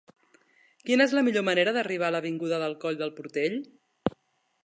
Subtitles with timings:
[0.87, 3.61] Quina és la millor manera d'arribar a l'avinguda del Coll del Portell?